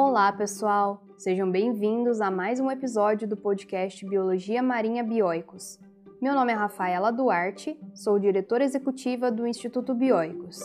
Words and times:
Olá, 0.00 0.30
pessoal! 0.30 1.02
Sejam 1.16 1.50
bem-vindos 1.50 2.20
a 2.20 2.30
mais 2.30 2.60
um 2.60 2.70
episódio 2.70 3.26
do 3.26 3.36
podcast 3.36 4.06
Biologia 4.06 4.62
Marinha 4.62 5.02
Bioicos. 5.02 5.76
Meu 6.22 6.34
nome 6.34 6.52
é 6.52 6.54
Rafaela 6.54 7.10
Duarte, 7.10 7.76
sou 7.96 8.16
diretora 8.16 8.62
executiva 8.62 9.28
do 9.28 9.44
Instituto 9.44 9.92
Bioicos. 9.96 10.60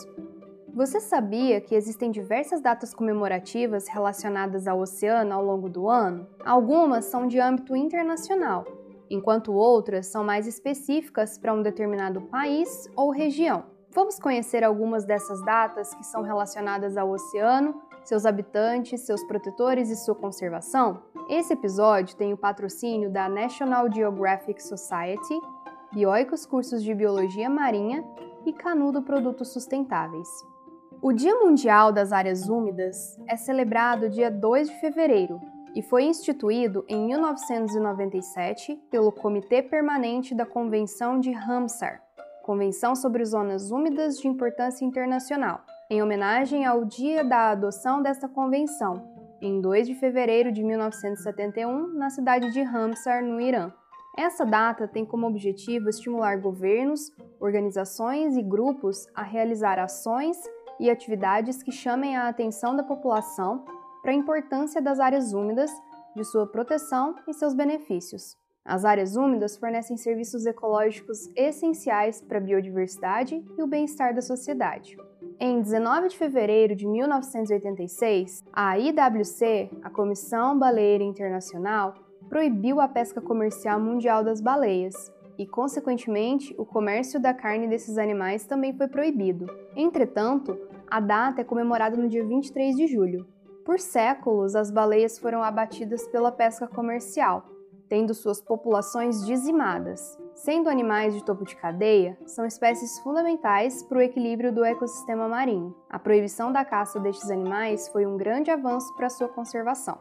Você 0.72 1.00
sabia 1.00 1.60
que 1.60 1.74
existem 1.74 2.12
diversas 2.12 2.60
datas 2.60 2.94
comemorativas 2.94 3.88
relacionadas 3.88 4.68
ao 4.68 4.78
oceano 4.78 5.34
ao 5.34 5.44
longo 5.44 5.68
do 5.68 5.88
ano? 5.88 6.28
Algumas 6.44 7.06
são 7.06 7.26
de 7.26 7.40
âmbito 7.40 7.74
internacional, 7.74 8.64
enquanto 9.10 9.52
outras 9.52 10.06
são 10.06 10.22
mais 10.22 10.46
específicas 10.46 11.36
para 11.38 11.52
um 11.52 11.60
determinado 11.60 12.20
país 12.20 12.88
ou 12.94 13.10
região. 13.10 13.64
Vamos 13.90 14.16
conhecer 14.20 14.62
algumas 14.62 15.04
dessas 15.04 15.44
datas 15.44 15.92
que 15.92 16.06
são 16.06 16.22
relacionadas 16.22 16.96
ao 16.96 17.10
oceano, 17.10 17.82
seus 18.04 18.26
habitantes, 18.26 19.00
seus 19.00 19.24
protetores 19.24 19.90
e 19.90 19.96
sua 19.96 20.14
conservação? 20.14 21.02
Esse 21.28 21.54
episódio 21.54 22.16
tem 22.16 22.32
o 22.32 22.36
patrocínio 22.36 23.10
da 23.10 23.28
National 23.28 23.90
Geographic 23.92 24.62
Society, 24.62 25.40
Bioicos 25.92 26.44
Cursos 26.44 26.82
de 26.82 26.94
Biologia 26.94 27.48
Marinha 27.48 28.04
e 28.44 28.52
Canudo 28.52 29.02
Produtos 29.02 29.52
Sustentáveis. 29.52 30.28
O 31.00 31.12
Dia 31.12 31.34
Mundial 31.36 31.92
das 31.92 32.12
Áreas 32.12 32.48
Úmidas 32.48 33.18
é 33.28 33.36
celebrado 33.36 34.08
dia 34.08 34.30
2 34.30 34.68
de 34.68 34.80
fevereiro 34.80 35.40
e 35.74 35.82
foi 35.82 36.04
instituído 36.04 36.84
em 36.88 37.06
1997 37.06 38.76
pelo 38.90 39.10
Comitê 39.10 39.62
Permanente 39.62 40.34
da 40.34 40.46
Convenção 40.46 41.18
de 41.18 41.32
Ramsar, 41.32 42.02
Convenção 42.42 42.94
sobre 42.94 43.24
Zonas 43.24 43.70
Úmidas 43.70 44.18
de 44.18 44.28
Importância 44.28 44.84
Internacional, 44.84 45.62
em 45.90 46.02
homenagem 46.02 46.64
ao 46.64 46.84
dia 46.84 47.22
da 47.22 47.50
adoção 47.50 48.02
desta 48.02 48.28
convenção, 48.28 49.06
em 49.40 49.60
2 49.60 49.86
de 49.86 49.94
fevereiro 49.94 50.50
de 50.50 50.62
1971, 50.62 51.94
na 51.94 52.08
cidade 52.08 52.50
de 52.50 52.62
Ramsar, 52.62 53.22
no 53.22 53.40
Irã. 53.40 53.72
Essa 54.16 54.46
data 54.46 54.88
tem 54.88 55.04
como 55.04 55.26
objetivo 55.26 55.88
estimular 55.88 56.40
governos, 56.40 57.12
organizações 57.40 58.36
e 58.36 58.42
grupos 58.42 59.06
a 59.14 59.22
realizar 59.22 59.78
ações 59.78 60.36
e 60.80 60.88
atividades 60.88 61.62
que 61.62 61.72
chamem 61.72 62.16
a 62.16 62.28
atenção 62.28 62.74
da 62.74 62.82
população 62.82 63.64
para 64.02 64.12
a 64.12 64.14
importância 64.14 64.80
das 64.80 65.00
áreas 65.00 65.32
úmidas, 65.32 65.70
de 66.14 66.24
sua 66.24 66.46
proteção 66.46 67.16
e 67.26 67.34
seus 67.34 67.54
benefícios. 67.54 68.36
As 68.64 68.84
áreas 68.84 69.16
úmidas 69.16 69.56
fornecem 69.56 69.96
serviços 69.96 70.46
ecológicos 70.46 71.28
essenciais 71.36 72.22
para 72.22 72.38
a 72.38 72.40
biodiversidade 72.40 73.44
e 73.58 73.62
o 73.62 73.66
bem-estar 73.66 74.14
da 74.14 74.22
sociedade. 74.22 74.96
Em 75.40 75.60
19 75.60 76.08
de 76.08 76.16
fevereiro 76.16 76.76
de 76.76 76.86
1986, 76.86 78.44
a 78.52 78.78
IWC, 78.78 79.70
a 79.82 79.90
Comissão 79.90 80.56
Baleeira 80.56 81.02
Internacional, 81.02 81.94
proibiu 82.28 82.80
a 82.80 82.86
pesca 82.86 83.20
comercial 83.20 83.80
mundial 83.80 84.22
das 84.22 84.40
baleias 84.40 85.12
e, 85.36 85.44
consequentemente, 85.44 86.54
o 86.56 86.64
comércio 86.64 87.20
da 87.20 87.34
carne 87.34 87.66
desses 87.66 87.98
animais 87.98 88.46
também 88.46 88.72
foi 88.76 88.86
proibido. 88.86 89.46
Entretanto, 89.74 90.56
a 90.86 91.00
data 91.00 91.40
é 91.40 91.44
comemorada 91.44 91.96
no 91.96 92.08
dia 92.08 92.24
23 92.24 92.76
de 92.76 92.86
julho. 92.86 93.26
Por 93.64 93.80
séculos, 93.80 94.54
as 94.54 94.70
baleias 94.70 95.18
foram 95.18 95.42
abatidas 95.42 96.06
pela 96.08 96.30
pesca 96.30 96.68
comercial, 96.68 97.44
tendo 97.88 98.14
suas 98.14 98.40
populações 98.40 99.24
dizimadas. 99.24 100.18
Sendo 100.34 100.68
animais 100.68 101.14
de 101.14 101.24
topo 101.24 101.44
de 101.44 101.56
cadeia, 101.56 102.18
são 102.26 102.44
espécies 102.44 102.98
fundamentais 103.00 103.82
para 103.82 103.98
o 103.98 104.02
equilíbrio 104.02 104.52
do 104.52 104.64
ecossistema 104.64 105.28
marinho. 105.28 105.74
A 105.88 105.98
proibição 105.98 106.52
da 106.52 106.64
caça 106.64 106.98
destes 107.00 107.30
animais 107.30 107.88
foi 107.88 108.06
um 108.06 108.16
grande 108.16 108.50
avanço 108.50 108.94
para 108.96 109.08
sua 109.08 109.28
conservação. 109.28 109.98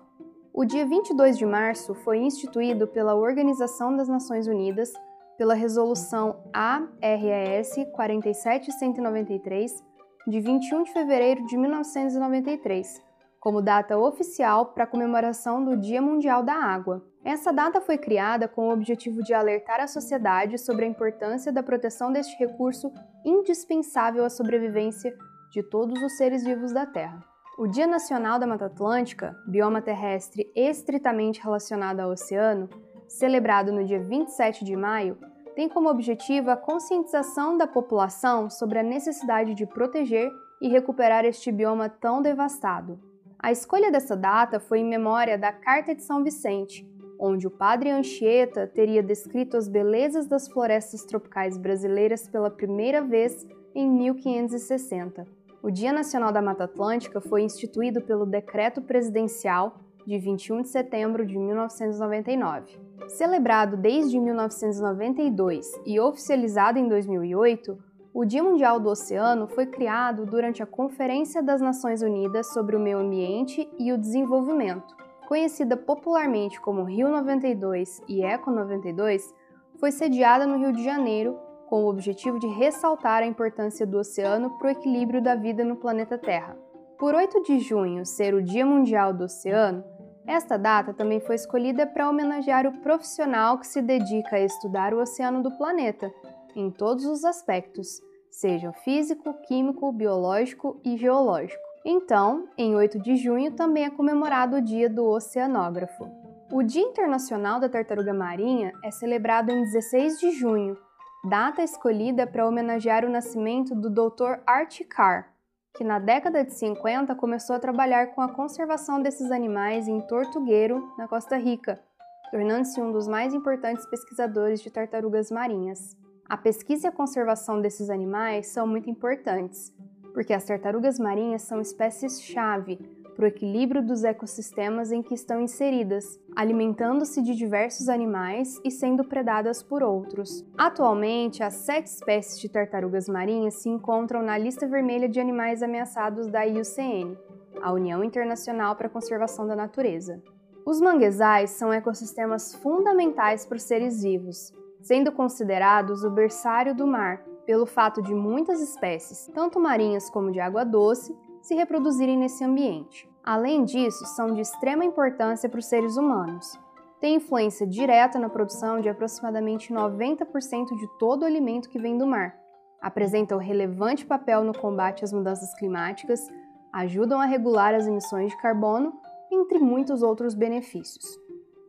O 0.54 0.66
dia 0.66 0.86
22 0.86 1.38
de 1.38 1.46
março 1.46 1.94
foi 1.96 2.20
instituído 2.20 2.88
pela 2.88 3.16
Organização 3.16 3.96
das 3.96 4.08
Nações 4.08 4.48
Unidas 4.48 4.92
pela 5.38 5.54
Resolução 5.54 6.44
ARES 6.54 7.74
47193 7.92 9.84
de 10.28 10.40
21 10.40 10.84
de 10.84 10.94
fevereiro 10.94 11.46
de 11.46 11.58
1993, 11.58 13.02
como 13.44 13.62
data 13.62 13.98
oficial 13.98 14.68
para 14.68 14.86
a 14.86 14.88
comemoração 14.88 15.66
do 15.66 15.76
Dia 15.76 16.02
Mundial 16.02 16.42
da 16.42 16.54
Água. 16.54 17.06
Essa 17.26 17.52
data 17.52 17.82
foi 17.82 17.98
criada 17.98 18.48
com 18.48 18.70
o 18.70 18.72
objetivo 18.72 19.22
de 19.22 19.34
alertar 19.34 19.82
a 19.82 19.88
sociedade 19.88 20.58
sobre 20.58 20.86
a 20.86 20.88
importância 20.88 21.52
da 21.52 21.62
proteção 21.62 22.10
deste 22.10 22.38
recurso 22.40 22.90
indispensável 23.26 24.24
à 24.24 24.30
sobrevivência 24.30 25.14
de 25.52 25.62
todos 25.62 26.02
os 26.02 26.16
seres 26.16 26.46
vivos 26.46 26.72
da 26.72 26.86
Terra. 26.86 27.22
O 27.60 27.68
Dia 27.68 27.86
Nacional 27.86 28.40
da 28.40 28.48
Mata 28.48 28.68
Atlântica, 28.68 29.36
bioma 29.46 29.82
terrestre 29.82 30.50
estritamente 30.56 31.44
relacionado 31.44 32.00
ao 32.00 32.12
oceano, 32.12 32.70
celebrado 33.10 33.74
no 33.74 33.84
dia 33.84 34.00
27 34.00 34.64
de 34.64 34.78
maio, 34.78 35.18
tem 35.54 35.68
como 35.68 35.90
objetivo 35.90 36.50
a 36.50 36.56
conscientização 36.56 37.58
da 37.58 37.68
população 37.68 38.50
sobre 38.50 38.80
a 38.80 38.84
necessidade 38.84 39.54
de 39.54 39.66
proteger 39.66 40.32
e 40.62 40.70
recuperar 40.70 41.26
este 41.26 41.52
bioma 41.52 41.90
tão 41.90 42.22
devastado. 42.22 43.12
A 43.44 43.52
escolha 43.52 43.92
dessa 43.92 44.16
data 44.16 44.58
foi 44.58 44.80
em 44.80 44.86
memória 44.86 45.38
da 45.38 45.52
Carta 45.52 45.94
de 45.94 46.02
São 46.02 46.24
Vicente, 46.24 46.90
onde 47.20 47.46
o 47.46 47.52
padre 47.52 47.92
Anchieta 47.92 48.66
teria 48.66 49.04
descrito 49.04 49.58
as 49.58 49.68
belezas 49.68 50.26
das 50.26 50.48
florestas 50.48 51.04
tropicais 51.04 51.58
brasileiras 51.58 52.26
pela 52.26 52.50
primeira 52.50 53.02
vez 53.02 53.46
em 53.76 53.90
1560. 53.90 55.28
O 55.62 55.70
Dia 55.70 55.92
Nacional 55.92 56.32
da 56.32 56.42
Mata 56.42 56.64
Atlântica 56.64 57.20
foi 57.20 57.42
instituído 57.42 58.00
pelo 58.00 58.26
Decreto 58.26 58.82
Presidencial 58.82 59.76
de 60.08 60.18
21 60.18 60.62
de 60.62 60.70
setembro 60.70 61.26
de 61.26 61.38
1999. 61.38 62.80
Celebrado 63.10 63.76
desde 63.76 64.22
1992 64.22 65.70
e 65.86 66.00
oficializado 66.00 66.80
em 66.80 66.88
2008, 66.88 67.78
o 68.14 68.24
Dia 68.26 68.44
Mundial 68.44 68.80
do 68.80 68.90
Oceano 68.90 69.48
foi 69.48 69.66
criado 69.66 70.24
durante 70.24 70.62
a 70.62 70.68
Conferência 70.68 71.42
das 71.42 71.60
Nações 71.60 72.04
Unidas 72.04 72.54
sobre 72.54 72.76
o 72.76 72.80
Meio 72.80 73.00
Ambiente 73.00 73.68
e 73.80 73.92
o 73.92 73.98
Desenvolvimento. 73.98 74.96
Conhecida 75.28 75.76
popularmente 75.76 76.62
como 76.62 76.84
Rio 76.84 77.10
92 77.10 78.02
e 78.08 78.24
Eco 78.24 78.52
92, 78.52 79.34
foi 79.80 79.92
sediada 79.92 80.46
no 80.46 80.60
Rio 80.60 80.72
de 80.72 80.84
Janeiro 80.84 81.40
com 81.68 81.86
o 81.86 81.90
objetivo 81.90 82.38
de 82.38 82.46
ressaltar 82.46 83.24
a 83.24 83.26
importância 83.26 83.84
do 83.84 83.98
oceano 83.98 84.60
para 84.60 84.68
o 84.68 84.72
equilíbrio 84.72 85.20
da 85.20 85.34
vida 85.34 85.64
no 85.64 85.78
planeta 85.78 86.16
Terra. 86.16 86.56
Por 87.00 87.16
8 87.16 87.42
de 87.42 87.58
junho 87.58 88.06
ser 88.06 88.36
o 88.36 88.44
Dia 88.44 88.64
Mundial 88.66 89.12
do 89.12 89.24
Oceano, 89.24 89.84
esta 90.28 90.56
data 90.56 90.94
também 90.94 91.20
foi 91.20 91.36
escolhida 91.36 91.88
para 91.88 92.08
homenagear 92.08 92.68
o 92.68 92.80
profissional 92.82 93.58
que 93.58 93.66
se 93.66 93.82
dedica 93.82 94.36
a 94.36 94.40
estudar 94.40 94.94
o 94.94 95.02
oceano 95.02 95.42
do 95.42 95.52
planeta, 95.58 96.12
em 96.56 96.70
todos 96.72 97.06
os 97.06 97.24
aspectos, 97.26 98.02
seja 98.30 98.72
físico, 98.72 99.34
químico, 99.48 99.92
biológico 99.92 100.80
e 100.84 100.98
geológico. 100.98 101.62
Então, 101.86 102.48
em 102.58 102.76
8 102.76 103.00
de 103.00 103.16
junho 103.16 103.52
também 103.52 103.86
é 103.86 103.90
comemorado 103.90 104.58
o 104.58 104.62
Dia 104.62 104.90
do 104.90 105.06
Oceanógrafo. 105.06 106.10
O 106.52 106.64
Dia 106.64 106.84
Internacional 106.84 107.60
da 107.60 107.68
Tartaruga 107.68 108.14
Marinha 108.14 108.72
é 108.84 108.92
celebrado 108.92 109.52
em 109.52 109.62
16 109.64 110.20
de 110.20 110.32
junho, 110.32 110.78
data 111.26 111.64
escolhida 111.64 112.28
para 112.28 112.48
homenagear 112.48 113.06
o 113.06 113.10
nascimento 113.10 113.74
do 113.74 113.90
Dr. 113.90 114.40
Art 114.46 114.82
Carr, 114.88 115.34
que 115.76 115.84
na 115.84 116.00
década 116.00 116.44
de 116.44 116.54
50 116.54 117.16
começou 117.16 117.56
a 117.56 117.60
trabalhar 117.60 118.14
com 118.14 118.22
a 118.22 118.32
conservação 118.32 119.02
desses 119.02 119.32
animais 119.32 119.88
em 119.88 120.00
Tortugueiro, 120.02 120.94
na 120.98 121.08
Costa 121.08 121.36
Rica, 121.38 121.82
tornando-se 122.30 122.80
um 122.80 122.92
dos 122.92 123.08
mais 123.08 123.34
importantes 123.34 123.86
pesquisadores 123.88 124.62
de 124.62 124.70
tartarugas 124.70 125.32
marinhas. 125.32 125.98
A 126.28 126.38
pesquisa 126.38 126.88
e 126.88 126.90
a 126.90 126.92
conservação 126.92 127.62
desses 127.62 127.90
animais 127.90 128.48
são 128.48 128.66
muito 128.66 128.90
importantes, 128.90 129.74
porque 130.14 130.34
as 130.34 130.46
tartarugas 130.46 130.98
marinhas 130.98 131.42
são 131.42 131.60
espécies-chave 131.60 132.78
para 133.14 133.26
o 133.26 133.28
equilíbrio 133.28 133.86
dos 133.86 134.04
ecossistemas 134.04 134.92
em 134.92 135.02
que 135.02 135.14
estão 135.14 135.40
inseridas, 135.42 136.20
alimentando-se 136.36 137.22
de 137.22 137.36
diversos 137.36 137.88
animais 137.88 138.60
e 138.64 138.72
sendo 138.72 139.04
predadas 139.04 139.62
por 139.62 139.84
outros. 139.84 140.44
Atualmente, 140.58 141.44
as 141.44 141.54
sete 141.54 141.88
espécies 141.88 142.40
de 142.40 142.50
tartarugas 142.50 143.08
marinhas 143.08 143.56
se 143.56 143.70
encontram 143.70 144.24
na 144.24 144.38
lista 144.38 144.68
vermelha 144.68 145.08
de 145.08 145.20
animais 145.20 145.62
ameaçados 145.62 146.28
da 146.28 146.44
IUCN, 146.44 147.16
a 147.62 147.72
União 147.72 148.04
Internacional 148.04 148.76
para 148.76 148.88
a 148.88 148.90
Conservação 148.90 149.46
da 149.46 149.56
Natureza. 149.56 150.22
Os 150.66 150.80
manguezais 150.80 151.52
são 151.52 151.74
ecossistemas 151.74 152.56
fundamentais 152.56 153.46
para 153.46 153.58
os 153.58 153.64
seres 153.64 154.02
vivos, 154.02 154.54
sendo 154.84 155.12
considerados 155.12 156.04
o 156.04 156.12
berçário 156.12 156.76
do 156.76 156.86
mar, 156.86 157.24
pelo 157.46 157.66
fato 157.66 158.02
de 158.02 158.14
muitas 158.14 158.62
espécies, 158.62 159.30
tanto 159.34 159.60
marinhas 159.60 160.10
como 160.10 160.32
de 160.32 160.40
água 160.40 160.64
doce, 160.64 161.18
se 161.42 161.56
reproduzirem 161.56 162.18
nesse 162.18 162.44
ambiente. 162.44 163.10
Além 163.24 163.64
disso, 163.64 164.06
são 164.08 164.34
de 164.34 164.42
extrema 164.42 164.84
importância 164.84 165.50
para 165.50 165.60
os 165.60 165.66
seres 165.66 165.96
humanos. 165.96 166.60
Tem 167.00 167.16
influência 167.16 167.66
direta 167.66 168.20
na 168.20 168.30
produção 168.30 168.82
de 168.82 168.90
aproximadamente 168.90 169.74
90% 169.74 170.76
de 170.78 170.88
todo 171.00 171.24
o 171.24 171.26
alimento 171.26 171.70
que 171.70 171.80
vem 171.80 171.98
do 171.98 172.06
mar. 172.06 172.36
Apresentam 172.82 173.38
relevante 173.38 174.06
papel 174.06 174.44
no 174.44 174.58
combate 174.58 175.04
às 175.04 175.14
mudanças 175.14 175.54
climáticas, 175.56 176.30
ajudam 176.74 177.22
a 177.22 177.26
regular 177.26 177.74
as 177.74 177.88
emissões 177.88 178.32
de 178.32 178.42
carbono 178.42 178.94
entre 179.32 179.60
muitos 179.60 180.04
outros 180.04 180.34
benefícios. 180.34 181.06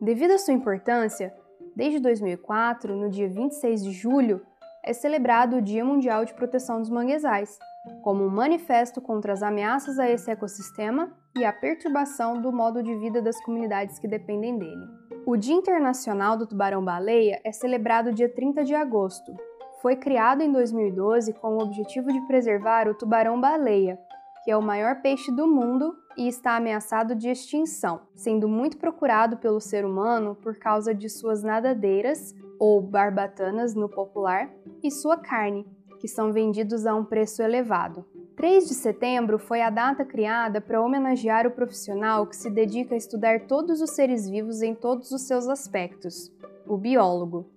Devido 0.01 0.31
à 0.31 0.37
sua 0.37 0.53
importância, 0.53 1.33
desde 1.75 1.99
2004, 1.99 2.95
no 2.95 3.09
dia 3.09 3.27
26 3.27 3.83
de 3.83 3.91
julho, 3.91 4.41
é 4.83 4.93
celebrado 4.93 5.57
o 5.57 5.61
Dia 5.61 5.83
Mundial 5.83 6.23
de 6.25 6.33
Proteção 6.33 6.79
dos 6.79 6.89
Manguezais, 6.89 7.57
como 8.03 8.23
um 8.23 8.29
manifesto 8.29 9.01
contra 9.01 9.33
as 9.33 9.43
ameaças 9.43 9.99
a 9.99 10.09
esse 10.09 10.29
ecossistema 10.29 11.11
e 11.35 11.43
a 11.43 11.51
perturbação 11.51 12.41
do 12.41 12.51
modo 12.51 12.81
de 12.81 12.95
vida 12.95 13.21
das 13.21 13.39
comunidades 13.43 13.99
que 13.99 14.07
dependem 14.07 14.57
dele. 14.57 14.87
O 15.25 15.35
Dia 15.35 15.55
Internacional 15.55 16.37
do 16.37 16.45
Tubarão-Baleia 16.45 17.41
é 17.43 17.51
celebrado 17.51 18.13
dia 18.13 18.29
30 18.29 18.63
de 18.63 18.75
agosto. 18.75 19.35
Foi 19.81 19.95
criado 19.95 20.41
em 20.41 20.51
2012 20.51 21.33
com 21.33 21.57
o 21.57 21.61
objetivo 21.63 22.11
de 22.11 22.21
preservar 22.27 22.87
o 22.87 22.93
tubarão-baleia, 22.93 23.99
que 24.43 24.51
é 24.51 24.57
o 24.57 24.61
maior 24.61 25.01
peixe 25.01 25.31
do 25.31 25.47
mundo 25.47 25.95
e 26.17 26.27
está 26.27 26.55
ameaçado 26.55 27.15
de 27.15 27.29
extinção, 27.29 28.01
sendo 28.15 28.47
muito 28.47 28.77
procurado 28.77 29.37
pelo 29.37 29.59
ser 29.59 29.85
humano 29.85 30.35
por 30.35 30.55
causa 30.55 30.93
de 30.93 31.09
suas 31.09 31.43
nadadeiras, 31.43 32.33
ou 32.59 32.81
barbatanas 32.81 33.75
no 33.75 33.89
popular, 33.89 34.49
e 34.81 34.89
sua 34.89 35.17
carne, 35.17 35.65
que 35.99 36.07
são 36.07 36.31
vendidos 36.31 36.85
a 36.85 36.95
um 36.95 37.03
preço 37.03 37.41
elevado. 37.41 38.05
3 38.35 38.67
de 38.67 38.73
setembro 38.73 39.39
foi 39.39 39.61
a 39.61 39.69
data 39.69 40.03
criada 40.03 40.59
para 40.59 40.81
homenagear 40.81 41.47
o 41.47 41.51
profissional 41.51 42.27
que 42.27 42.35
se 42.35 42.49
dedica 42.49 42.93
a 42.93 42.97
estudar 42.97 43.47
todos 43.47 43.81
os 43.81 43.91
seres 43.91 44.29
vivos 44.29 44.61
em 44.61 44.75
todos 44.75 45.11
os 45.11 45.21
seus 45.21 45.47
aspectos, 45.47 46.31
o 46.67 46.77
biólogo. 46.77 47.49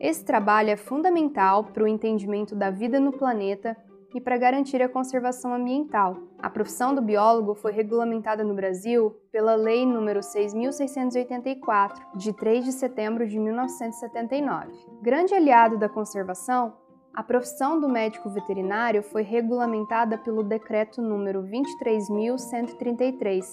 Esse 0.00 0.24
trabalho 0.24 0.70
é 0.70 0.76
fundamental 0.76 1.64
para 1.64 1.84
o 1.84 1.88
entendimento 1.88 2.54
da 2.54 2.68
vida 2.68 2.98
no 2.98 3.12
planeta 3.12 3.76
e 4.14 4.20
para 4.20 4.38
garantir 4.38 4.80
a 4.80 4.88
conservação 4.88 5.52
ambiental. 5.52 6.16
A 6.38 6.48
profissão 6.48 6.94
do 6.94 7.02
biólogo 7.02 7.54
foi 7.54 7.72
regulamentada 7.72 8.44
no 8.44 8.54
Brasil 8.54 9.10
pela 9.32 9.56
Lei 9.56 9.84
nº 9.84 10.20
6.684, 10.20 12.16
de 12.16 12.32
3 12.32 12.64
de 12.64 12.72
setembro 12.72 13.26
de 13.26 13.38
1979. 13.38 14.72
Grande 15.02 15.34
aliado 15.34 15.76
da 15.76 15.88
conservação, 15.88 16.74
a 17.12 17.22
profissão 17.22 17.80
do 17.80 17.88
médico 17.88 18.30
veterinário 18.30 19.02
foi 19.02 19.22
regulamentada 19.22 20.16
pelo 20.18 20.42
Decreto 20.42 21.02
número 21.02 21.42
23.133, 21.42 23.44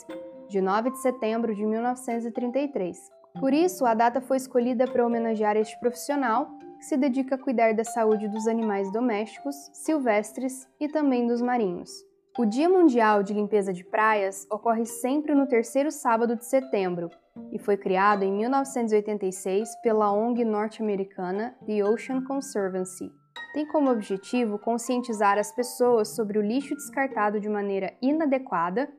de 0.47 0.61
9 0.61 0.91
de 0.91 0.99
setembro 0.99 1.55
de 1.55 1.65
1933. 1.65 2.97
Por 3.39 3.53
isso, 3.53 3.85
a 3.85 3.93
data 3.93 4.19
foi 4.19 4.35
escolhida 4.37 4.85
para 4.85 5.05
homenagear 5.05 5.55
este 5.57 5.79
profissional 5.79 6.49
que 6.81 6.87
se 6.87 6.97
dedica 6.97 7.35
a 7.35 7.37
cuidar 7.37 7.75
da 7.75 7.83
saúde 7.83 8.27
dos 8.27 8.47
animais 8.47 8.91
domésticos, 8.91 9.55
silvestres 9.71 10.67
e 10.79 10.87
também 10.87 11.27
dos 11.27 11.39
marinhos. 11.39 11.91
O 12.39 12.43
Dia 12.43 12.67
Mundial 12.67 13.21
de 13.21 13.35
Limpeza 13.35 13.71
de 13.71 13.83
Praias 13.83 14.47
ocorre 14.51 14.87
sempre 14.87 15.35
no 15.35 15.45
terceiro 15.45 15.91
sábado 15.91 16.35
de 16.35 16.43
setembro 16.43 17.11
e 17.53 17.59
foi 17.59 17.77
criado 17.77 18.23
em 18.23 18.31
1986 18.31 19.69
pela 19.83 20.11
ONG 20.11 20.43
norte-americana 20.43 21.55
The 21.67 21.85
Ocean 21.85 22.23
Conservancy. 22.23 23.11
Tem 23.53 23.67
como 23.67 23.91
objetivo 23.91 24.57
conscientizar 24.57 25.37
as 25.37 25.51
pessoas 25.51 26.15
sobre 26.15 26.39
o 26.39 26.41
lixo 26.41 26.73
descartado 26.73 27.39
de 27.39 27.47
maneira 27.47 27.93
inadequada 28.01 28.91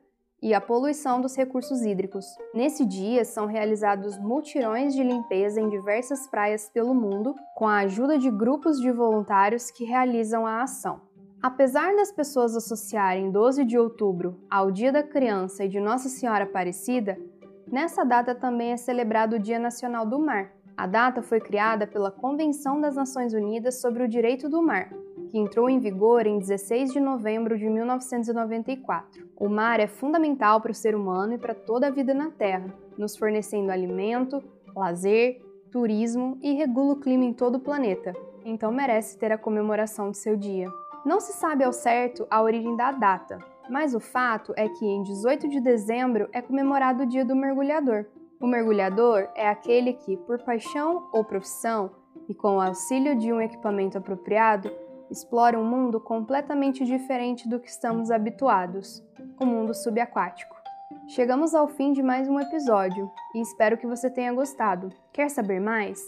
e 0.43 0.53
a 0.53 0.61
poluição 0.61 1.21
dos 1.21 1.37
recursos 1.37 1.83
hídricos. 1.83 2.27
Nesse 2.53 2.85
dia, 2.85 3.25
são 3.25 3.47
realizados 3.47 4.19
mutirões 4.19 4.93
de 4.93 5.05
limpeza 5.05 5.61
em 5.61 5.69
diversas 5.69 6.27
praias 6.27 6.69
pelo 6.69 6.93
mundo, 6.93 7.35
com 7.55 7.69
a 7.69 7.79
ajuda 7.79 8.19
de 8.19 8.31
grupos 8.31 8.81
de 8.81 8.91
voluntários 8.91 9.71
que 9.71 9.85
realizam 9.85 10.45
a 10.45 10.63
ação. 10.63 11.01
Apesar 11.41 11.95
das 11.97 12.11
pessoas 12.11 12.57
associarem 12.57 13.31
12 13.31 13.65
de 13.65 13.79
outubro 13.79 14.41
ao 14.51 14.71
Dia 14.71 14.93
da 14.93 15.03
Criança 15.03 15.65
e 15.65 15.69
de 15.69 15.81
Nossa 15.81 16.09
Senhora 16.09 16.45
Aparecida, 16.45 17.19
nessa 17.71 18.05
data 18.05 18.35
também 18.35 18.73
é 18.73 18.77
celebrado 18.77 19.37
o 19.37 19.39
Dia 19.39 19.59
Nacional 19.59 20.05
do 20.05 20.19
Mar. 20.19 20.53
A 20.77 20.87
data 20.87 21.23
foi 21.23 21.41
criada 21.41 21.87
pela 21.87 22.11
Convenção 22.11 22.81
das 22.81 22.97
Nações 22.97 23.33
Unidas 23.33 23.81
sobre 23.81 24.03
o 24.03 24.09
Direito 24.09 24.49
do 24.49 24.63
Mar, 24.63 24.93
que 25.33 25.39
entrou 25.39 25.71
em 25.71 25.79
vigor 25.79 26.27
em 26.27 26.39
16 26.39 26.93
de 26.93 27.01
novembro 27.01 27.57
de 27.57 27.67
1994. 27.67 29.27
O 29.35 29.49
mar 29.49 29.81
é 29.81 29.87
fundamental 29.87 30.61
para 30.61 30.73
o 30.73 30.75
ser 30.75 30.95
humano 30.95 31.33
e 31.33 31.39
para 31.39 31.55
toda 31.55 31.87
a 31.87 31.91
vida 31.91 32.13
na 32.13 32.31
Terra, 32.31 32.67
nos 32.99 33.17
fornecendo 33.17 33.73
alimento, 33.73 34.45
lazer, 34.77 35.41
turismo 35.71 36.39
e 36.43 36.53
regula 36.53 36.93
o 36.93 37.01
clima 37.01 37.25
em 37.25 37.33
todo 37.33 37.55
o 37.55 37.61
planeta, 37.61 38.13
então 38.45 38.71
merece 38.71 39.19
ter 39.19 39.33
a 39.33 39.39
comemoração 39.39 40.11
de 40.11 40.19
seu 40.19 40.37
dia. 40.37 40.69
Não 41.03 41.19
se 41.19 41.33
sabe 41.33 41.65
ao 41.65 41.73
certo 41.73 42.27
a 42.31 42.43
origem 42.43 42.77
da 42.77 42.93
data, 42.93 43.39
mas 43.71 43.95
o 43.95 44.01
fato 44.01 44.53
é 44.55 44.69
que 44.69 44.85
em 44.85 45.03
18 45.03 45.49
de 45.49 45.63
dezembro 45.63 46.29
é 46.31 46.43
comemorado 46.43 47.05
o 47.05 47.07
Dia 47.07 47.25
do 47.25 47.35
Mergulhador. 47.35 48.05
O 48.39 48.47
mergulhador 48.47 49.29
é 49.35 49.49
aquele 49.49 49.95
que, 49.95 50.17
por 50.17 50.43
paixão 50.43 51.09
ou 51.11 51.25
profissão, 51.25 51.91
e 52.29 52.35
com 52.35 52.57
o 52.57 52.61
auxílio 52.61 53.17
de 53.17 53.33
um 53.33 53.41
equipamento 53.41 53.97
apropriado, 53.97 54.71
explora 55.13 55.59
um 55.59 55.65
mundo 55.65 56.01
completamente 56.01 56.87
diferente 56.87 57.47
do 57.47 57.61
que 57.61 57.69
estamos 57.69 58.11
habituados 58.11 59.05
o 59.39 59.45
mundo 59.45 59.75
subaquático. 59.75 60.57
Chegamos 61.07 61.55
ao 61.55 61.69
fim 61.69 61.93
de 61.93 62.03
mais 62.03 62.29
um 62.29 62.41
episódio 62.41 63.11
e 63.35 63.41
espero 63.43 63.77
que 63.77 63.87
você 63.87 64.09
tenha 64.09 64.33
gostado. 64.33 64.89
Quer 65.13 65.29
saber 65.29 65.61
mais? 65.61 66.01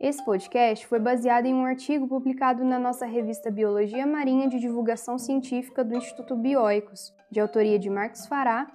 Esse 0.00 0.24
podcast 0.24 0.86
foi 0.86 0.98
baseado 0.98 1.44
em 1.44 1.54
um 1.54 1.66
artigo 1.66 2.08
publicado 2.08 2.64
na 2.64 2.78
nossa 2.78 3.04
revista 3.04 3.50
Biologia 3.50 4.06
Marinha 4.06 4.48
de 4.48 4.58
Divulgação 4.58 5.18
Científica 5.18 5.84
do 5.84 5.94
Instituto 5.94 6.34
Bioicos, 6.34 7.14
de 7.30 7.40
autoria 7.40 7.78
de 7.78 7.90
Marcos 7.90 8.26
Fará, 8.26 8.66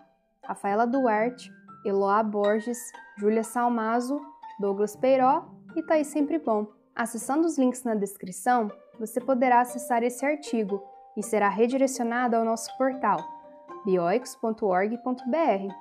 Rafaela 0.44 0.86
Duarte, 0.86 1.52
Eloá 1.84 2.22
Borges, 2.22 2.78
Júlia 3.18 3.44
Salmazo, 3.44 4.22
Douglas 4.60 4.96
Peiró 4.96 5.50
e 5.76 5.82
Thaís 5.82 6.08
Sempre 6.08 6.38
Bom. 6.38 6.68
Acessando 6.96 7.48
os 7.48 7.58
links 7.58 7.84
na 7.84 7.96
descrição, 7.96 8.70
você 9.00 9.20
poderá 9.20 9.62
acessar 9.62 10.04
esse 10.04 10.26
artigo 10.26 10.84
e 11.18 11.24
será 11.24 11.50
redirecionado 11.50 12.36
ao 12.36 12.46
nosso 12.46 12.76
portal 12.78 13.36
bioicos.org.br. 13.86 15.74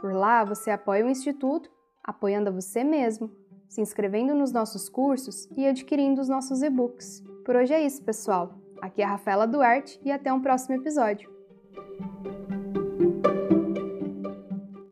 Por 0.00 0.12
lá 0.12 0.44
você 0.44 0.70
apoia 0.70 1.06
o 1.06 1.08
Instituto, 1.08 1.70
apoiando 2.02 2.50
a 2.50 2.52
você 2.52 2.82
mesmo, 2.82 3.30
se 3.68 3.80
inscrevendo 3.80 4.34
nos 4.34 4.52
nossos 4.52 4.88
cursos 4.88 5.48
e 5.56 5.66
adquirindo 5.66 6.20
os 6.20 6.28
nossos 6.28 6.60
e-books. 6.62 7.22
Por 7.44 7.56
hoje 7.56 7.72
é 7.72 7.80
isso, 7.80 8.02
pessoal. 8.02 8.54
Aqui 8.82 9.00
é 9.00 9.04
a 9.04 9.10
Rafaela 9.10 9.46
Duarte 9.46 10.00
e 10.04 10.10
até 10.10 10.32
um 10.32 10.42
próximo 10.42 10.74
episódio. 10.74 11.30